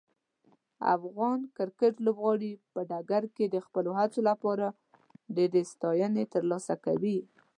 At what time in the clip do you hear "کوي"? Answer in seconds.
6.85-7.17